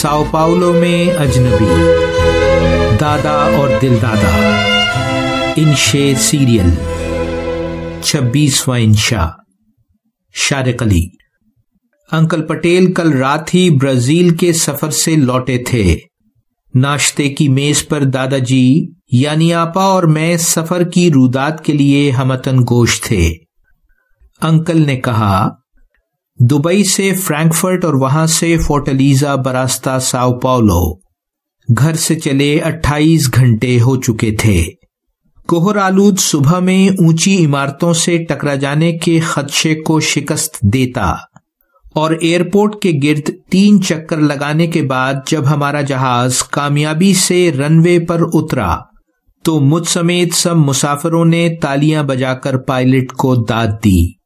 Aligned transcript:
ساؤ 0.00 0.24
Paolo 0.30 0.72
میں 0.72 1.10
اجنبی، 1.10 1.82
دادا 3.00 3.30
اور 3.30 3.68
دل 3.82 3.96
دادا 4.02 4.62
انشے 5.56 6.14
سیریل، 6.18 6.70
چھبیسواں 8.02 8.78
انشا 8.78 9.26
شارق 10.34 10.82
علی۔ 10.82 11.06
انکل 12.12 12.46
پٹیل 12.46 12.92
کل 12.92 13.12
رات 13.12 13.54
ہی 13.54 13.70
برازیل 13.70 14.36
کے 14.36 14.52
سفر 14.52 14.90
سے 14.90 15.16
لوٹے 15.16 15.58
تھے۔ 15.58 15.98
ناشتے 16.74 17.28
کی 17.28 17.48
میز 17.48 17.88
پر 17.88 18.04
دادا 18.04 18.38
جی 18.38 18.88
یعنی 19.12 19.54
آپا 19.54 19.84
اور 19.84 20.02
میں 20.02 20.36
سفر 20.36 20.84
کی 20.84 21.10
رودات 21.10 21.64
کے 21.64 21.72
لیے 21.72 22.10
ہمتن 22.10 22.58
گوشت 22.58 23.02
تھے۔ 23.02 23.32
انکل 24.42 24.86
نے 24.86 24.96
کہا 24.96 25.48
دبئی 26.40 26.84
سے 26.84 27.14
فرینکفرٹ 27.14 27.84
اور 27.84 27.94
وہاں 27.94 28.26
سے 28.26 28.56
فورٹلیزا 28.56 29.34
براستہ 29.34 29.98
ساؤ 29.98 30.38
پاولو۔ 30.38 30.94
گھر 31.78 31.94
سے 31.94 32.14
چلے 32.14 32.58
اٹھائیس 32.58 33.34
گھنٹے 33.34 33.80
ہو 33.80 33.96
چکے 33.96 34.32
تھے۔ 34.32 34.64
کوہر 35.48 35.76
آلود 35.76 36.18
صبح 36.18 36.58
میں 36.58 36.88
اونچی 36.88 37.44
عمارتوں 37.44 37.92
سے 37.92 38.18
ٹکرا 38.18 38.54
جانے 38.54 38.92
کے 38.92 39.20
خدشے 39.20 39.74
کو 39.74 40.00
شکست 40.00 40.58
دیتا 40.62 41.14
اور 41.94 42.10
ایئرپورٹ 42.20 42.82
کے 42.82 42.92
گرد 43.02 43.30
تین 43.50 43.82
چکر 43.82 44.16
لگانے 44.16 44.66
کے 44.66 44.82
بعد 44.82 45.14
جب 45.26 45.50
ہمارا 45.50 45.80
جہاز 45.80 46.42
کامیابی 46.42 47.14
سے 47.14 47.52
رن 47.52 47.78
وے 47.78 47.98
پر 47.98 48.22
اترا 48.32 48.76
تو 49.44 49.60
مجھ 49.60 49.88
سمیت 49.88 50.34
سب 50.34 50.56
مسافروں 50.56 51.24
نے 51.24 51.48
تالیاں 51.62 52.02
بجا 52.02 52.34
کر 52.34 52.58
پائلٹ 52.58 53.12
کو 53.12 53.34
داد 53.36 53.66
دی۔ 53.84 54.17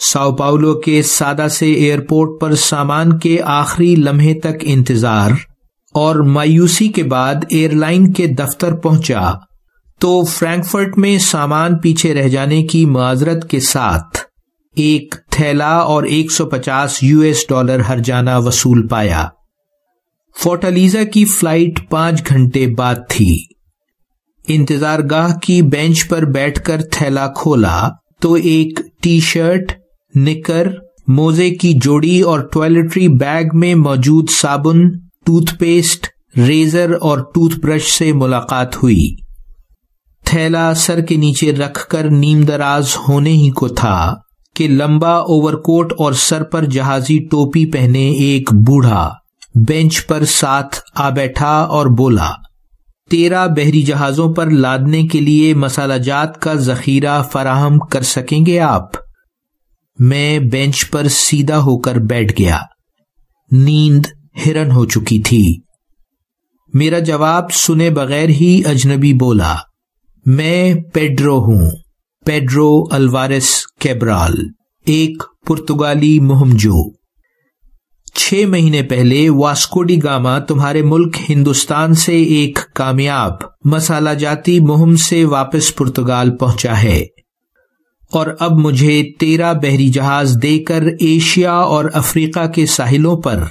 ساؤ 0.00 0.32
پاؤلو 0.32 0.74
کے 0.74 1.02
سادہ 1.02 1.46
سے 1.48 1.72
ایئرپورٹ 1.72 2.40
پر 2.40 2.54
سامان 2.54 3.18
کے 3.18 3.38
آخری 3.44 3.96
لمحے 3.96 4.34
تک 4.34 4.62
انتظار 4.62 5.30
اور 5.94 6.16
مایوسی 6.16 6.88
کے 6.88 7.02
بعد 7.02 7.34
ایئر 7.48 7.70
لائن 7.70 8.12
کے 8.12 8.26
دفتر 8.26 8.74
پہنچا 8.74 9.32
تو 9.98 10.24
فرینکفرٹ 10.24 10.98
میں 10.98 11.18
سامان 11.18 11.78
پیچھے 11.78 12.14
رہ 12.14 12.28
جانے 12.28 12.62
کی 12.62 12.86
معذرت 12.86 13.50
کے 13.50 13.60
ساتھ 13.60 14.18
ایک 14.76 15.14
تھیلا 15.30 15.76
اور 15.76 16.02
ایک 16.02 16.32
سو 16.32 16.46
پچاس 16.46 17.02
یو 17.02 17.20
ایس 17.20 17.44
ڈالر 17.48 17.80
ہر 17.80 17.98
جانا 17.98 18.38
وصول 18.38 18.88
پایا۔ 18.88 19.28
فورٹلیزا 20.36 21.04
کی 21.04 21.24
فلائٹ 21.24 21.90
پانچ 21.90 22.28
گھنٹے 22.28 22.66
بعد 22.66 22.94
تھی۔ 23.08 23.36
انتظار 24.48 24.98
گاہ 25.10 25.38
کی 25.38 25.62
بینچ 25.62 26.08
پر 26.08 26.24
بیٹھ 26.24 26.64
کر 26.64 26.82
تھیلا 26.82 27.26
کھولا 27.26 27.88
تو 28.20 28.32
ایک 28.34 28.80
ٹی 29.02 29.20
شرٹ 29.20 29.79
نکر، 30.14 30.68
موزے 31.06 31.50
کی 31.50 31.72
جوڑی 31.82 32.20
اور 32.20 32.40
ٹوائلٹری 32.40 33.08
بیگ 33.08 33.44
میں 33.52 33.74
موجود 33.74 34.30
صابن 34.30 34.88
ٹوتھ 35.26 35.54
پیسٹ 35.58 36.06
ریزر 36.36 36.92
اور 37.00 37.18
ٹوتھ 37.18 37.58
برش 37.60 37.90
سے 37.90 38.12
ملاقات 38.12 38.82
ہوئی۔ 38.82 39.08
تھیلا 40.26 40.72
سر 40.74 41.00
کے 41.00 41.16
نیچے 41.16 41.52
رکھ 41.52 41.86
کر 41.86 42.10
نیم 42.10 42.42
دراز 42.42 42.96
ہونے 43.08 43.30
ہی 43.30 43.50
کو 43.50 43.68
تھا 43.68 44.14
کہ 44.56 44.68
لمبا 44.68 45.14
اوور 45.28 45.54
کوٹ 45.62 45.92
اور 45.98 46.12
سر 46.12 46.42
پر 46.42 46.64
جہازی 46.64 47.18
ٹوپی 47.30 47.64
پہنے 47.66 48.08
ایک 48.18 48.52
بوڑھا، 48.66 49.08
بینچ 49.68 50.06
پر 50.06 50.24
ساتھ 50.24 50.80
آ 50.94 51.08
بیٹھا 51.10 51.52
اور 51.70 51.86
بولا 51.86 52.30
تیرہ 53.10 53.46
بحری 53.46 53.82
جہازوں 53.82 54.32
پر 54.34 54.50
لادنے 54.50 55.02
کے 55.02 55.20
لیے 55.20 55.54
مسالہ 55.54 55.94
جات 55.94 56.40
کا 56.40 56.54
ذخیرہ 56.54 57.22
فراہم 57.22 57.78
کر 57.78 58.02
سکیں 58.02 58.46
گے 58.46 58.60
آپ؟ 58.60 58.99
میں 59.98 60.38
بینچ 60.38 60.90
پر 60.90 61.08
سیدھا 61.08 61.58
ہو 61.58 61.78
کر 61.78 61.94
بیٹھ 61.94 62.32
گیا۔ 62.38 62.58
نیند 63.52 64.06
ہرن 64.46 64.70
ہو 64.70 64.84
چکی 64.84 65.20
تھی۔ 65.20 65.56
میرا 66.74 66.98
جواب 66.98 67.52
سنے 67.52 67.90
بغیر 67.90 68.28
ہی 68.28 68.62
اجنبی 68.64 69.12
بولا، 69.12 69.56
میں 70.26 70.74
پیڈرو 70.92 71.38
ہوں۔ 71.38 71.70
پیڈرو 72.26 72.84
الوارس 72.90 73.66
کیبرال، 73.80 74.34
ایک 74.86 75.22
پرتگالی 75.46 76.20
مہم 76.20 76.50
جو 76.52 76.90
چھ 78.14 78.44
مہینے 78.48 78.82
پہلے 78.82 79.30
واسکوڈی 79.30 80.02
گاما 80.04 80.38
تمہارے 80.38 80.82
ملک 80.82 81.16
ہندوستان 81.28 81.94
سے 81.94 82.22
ایک 82.22 82.58
کامیاب، 82.74 83.32
مسالہ 83.64 84.10
جاتی 84.10 84.60
مہم 84.60 84.96
سے 84.96 85.24
واپس 85.24 85.74
پرتگال 85.76 86.36
پہنچا 86.36 86.82
ہے۔ 86.82 87.04
اور 88.12 88.26
اب 88.40 88.52
مجھے 88.52 89.02
تیرہ 89.20 89.52
بحری 89.52 89.88
جہاز 89.88 90.38
دے 90.42 90.58
کر 90.58 90.84
ایشیا 91.00 91.52
اور 91.52 91.84
افریقہ 91.94 92.46
کے 92.46 92.66
ساحلوں 92.66 93.16
پر، 93.16 93.42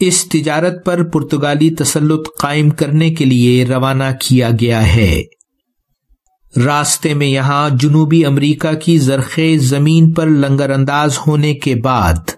اس 0.00 0.28
تجارت 0.28 0.84
پر 0.84 1.02
پرتگالی 1.02 1.70
تسلط 1.70 2.28
قائم 2.40 2.70
کرنے 2.70 3.10
کے 3.10 3.24
لیے 3.24 3.64
روانہ 3.64 4.04
کیا 4.20 4.50
گیا 4.60 4.96
ہے۔ 4.96 5.22
راستے 6.64 7.14
میں 7.14 7.26
یہاں 7.26 7.70
جنوبی 7.70 8.24
امریکہ 8.24 8.72
کی 8.72 8.98
زرخیز 8.98 9.62
زمین 9.62 10.12
پر 10.12 10.26
لنگر 10.26 10.70
انداز 10.70 11.18
ہونے 11.26 11.54
کے 11.54 11.74
بعد 11.74 12.30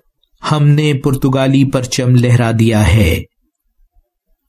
ہم 0.50 0.68
نے 0.68 0.94
پرتگالی 0.94 1.64
پرچم 1.64 2.14
لہرا 2.14 2.50
دیا 2.58 2.94
ہے۔ 2.94 3.22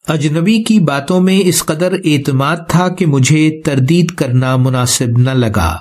اجنبی 0.07 0.63
کی 0.63 0.79
باتوں 0.79 1.21
میں 1.21 1.41
اس 1.45 1.65
قدر 1.65 1.93
اعتماد 2.05 2.57
تھا 2.69 2.89
کہ 2.89 3.05
مجھے 3.05 3.61
تردید 3.65 4.11
کرنا 4.11 4.55
مناسب 4.55 5.17
نہ 5.17 5.29
لگا۔ 5.29 5.77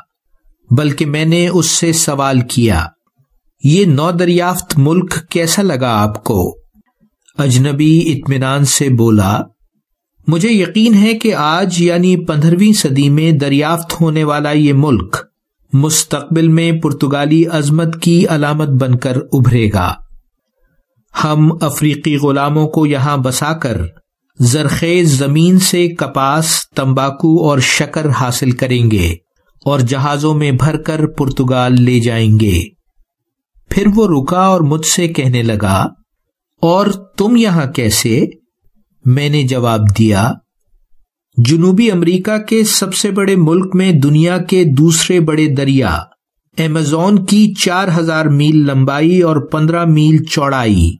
بلکہ 0.76 1.06
میں 1.06 1.24
نے 1.24 1.48
اس 1.48 1.70
سے 1.70 1.92
سوال 1.92 2.40
کیا، 2.40 2.84
یہ 3.64 3.84
نو 3.84 4.10
دریافت 4.10 4.78
ملک 4.78 5.14
کیسا 5.30 5.62
لگا 5.62 6.02
آپ 6.02 6.24
کو؟ 6.24 6.56
اجنبی 7.38 8.12
اطمینان 8.12 8.64
سے 8.64 8.88
بولا، 8.88 9.40
مجھے 10.26 10.48
یقین 10.48 10.94
ہے 10.94 11.14
کہ 11.14 11.34
آج 11.34 11.80
یعنی 11.82 12.16
پندرہویں 12.16 12.72
صدی 12.72 13.08
میں 13.10 13.32
دریافت 13.32 14.00
ہونے 14.00 14.24
والا 14.24 14.50
یہ 14.50 14.72
ملک 14.76 15.16
مستقبل 15.72 16.48
میں 16.48 16.72
پرتگالی 16.72 17.44
عظمت 17.46 18.02
کی 18.02 18.26
علامت 18.26 18.68
بن 18.68 18.98
کر 18.98 19.16
ابھرے 19.32 19.68
گا۔ 19.72 19.94
ہم 21.24 21.50
افریقی 21.60 22.16
غلاموں 22.16 22.66
کو 22.68 22.86
یہاں 22.86 23.16
بسا 23.16 23.52
کر 23.52 23.80
زرخیز 24.40 25.18
زمین 25.18 25.58
سے 25.58 25.88
کپاس، 25.88 26.68
تمباکو 26.76 27.48
اور 27.48 27.58
شکر 27.58 28.08
حاصل 28.08 28.50
کریں 28.50 28.90
گے۔ 28.90 29.14
اور 29.66 29.80
جہازوں 29.80 30.34
میں 30.34 30.50
بھر 30.52 30.76
کر 30.82 31.06
پرتگال 31.18 31.80
لے 31.82 31.98
جائیں 32.00 32.38
گے۔ 32.40 32.60
پھر 33.70 33.86
وہ 33.94 34.06
رکا 34.08 34.40
اور 34.44 34.60
مجھ 34.60 34.86
سے 34.86 35.08
کہنے 35.08 35.42
لگا، 35.42 35.76
اور 36.62 36.86
تم 37.18 37.36
یہاں 37.36 37.66
کیسے؟ 37.66 38.20
میں 39.04 39.28
نے 39.28 39.42
جواب 39.42 39.88
دیا، 39.98 40.30
جنوبی 41.36 41.90
امریکہ 41.90 42.36
کے 42.38 42.62
سب 42.64 42.94
سے 42.94 43.10
بڑے 43.10 43.36
ملک 43.36 43.74
میں 43.76 43.90
دنیا 43.92 44.38
کے 44.38 44.64
دوسرے 44.78 45.20
بڑے 45.20 45.46
دریا 45.54 45.98
ایمیزون 46.58 47.24
کی 47.26 47.52
چار 47.54 47.88
ہزار 47.96 48.26
میل 48.30 48.56
لمبائی 48.66 49.20
اور 49.22 49.36
پندرہ 49.52 49.84
میل 49.84 50.22
چوڑائی، 50.24 50.90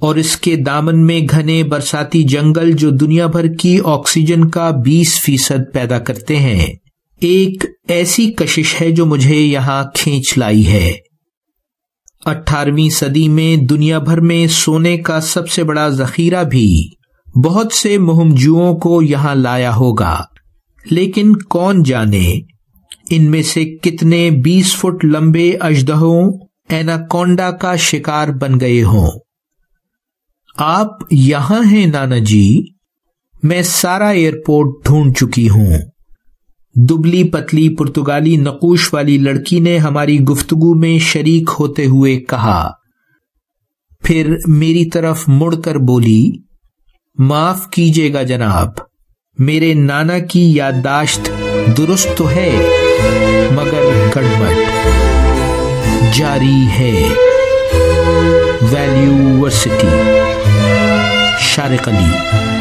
اور 0.00 0.16
اس 0.16 0.36
کے 0.36 0.56
دامن 0.56 1.04
میں 1.06 1.20
گھنے 1.30 1.62
برساتی 1.64 2.22
جنگل 2.24 2.72
جو 2.72 2.90
دنیا 2.90 3.26
بھر 3.26 3.46
کی 3.54 3.78
آکسیجن 3.84 4.48
کا 4.48 4.70
بیس 4.84 5.14
فیصد 5.20 5.72
پیدا 5.74 5.98
کرتے 5.98 6.36
ہیں۔ 6.36 6.66
ایک 7.20 7.64
ایسی 7.88 8.32
کشش 8.32 8.76
ہے 8.80 8.90
جو 8.90 9.06
مجھے 9.06 9.36
یہاں 9.36 9.84
کھینچ 9.94 10.38
لائی 10.38 10.66
ہے۔ 10.66 10.92
اٹھارہویں 12.24 12.90
صدی 12.90 13.28
میں 13.28 13.56
دنیا 13.56 13.98
بھر 13.98 14.20
میں 14.20 14.46
سونے 14.46 14.98
کا 14.98 15.20
سب 15.20 15.48
سے 15.48 15.64
بڑا 15.64 15.88
ذخیرہ 15.88 16.44
بھی 16.44 16.88
بہت 17.44 17.72
سے 17.72 17.98
مہمجوؤں 17.98 18.74
کو 18.74 19.02
یہاں 19.02 19.34
لایا 19.34 19.76
ہوگا۔ 19.76 20.22
لیکن 20.90 21.36
کون 21.36 21.82
جانے؟ 21.82 22.40
ان 23.10 23.30
میں 23.30 23.42
سے 23.42 23.64
کتنے 23.64 24.30
بیس 24.30 24.76
فٹ 24.76 25.04
لمبے 25.04 25.52
اجدہوں 25.60 26.32
ایناکونڈا 26.68 27.50
کا 27.50 27.76
شکار 27.76 28.28
بن 28.28 28.60
گئے 28.60 28.82
ہوں۔ 28.82 29.10
آپ 30.56 30.86
یہاں 31.10 31.62
ہیں 31.70 31.86
نانا 31.86 32.18
جی؟ 32.18 32.60
میں 33.42 33.62
سارا 33.62 34.08
ایئرپورٹ 34.08 34.84
ڈھونڈ 34.84 35.16
چکی 35.16 35.48
ہوں۔ 35.48 35.78
دبلی 36.76 37.24
پتلی 37.24 37.68
پرتگالی 37.68 38.36
نقوش 38.36 38.94
والی 38.94 39.18
لڑکی 39.18 39.60
نے 39.60 39.78
ہماری 39.78 40.20
گفتگو 40.20 40.74
میں 40.74 40.98
شریک 40.98 41.50
ہوتے 41.58 41.86
ہوئے 41.86 42.20
کہا، 42.20 42.70
پھر 44.04 44.36
میری 44.46 44.90
طرف 44.90 45.24
مڑ 45.26 45.54
کر 45.54 45.74
بولی، 45.74 46.32
معاف 47.18 47.70
کیجیے 47.70 48.12
گا 48.12 48.22
جناب، 48.22 48.68
میرے 49.38 49.74
نانا 49.74 50.18
کی 50.18 50.54
یادداشت 50.54 51.30
درست 51.76 52.08
تو 52.16 52.30
ہے، 52.30 52.50
مگر 53.52 54.08
گڑبڑ۔ 54.16 54.52
جاری 56.14 56.64
ہے۔ 56.78 57.08
ویلیو 58.62 59.40
ورسٹی، 59.40 60.20
شارق 61.40 61.88
علی۔ 61.88 62.55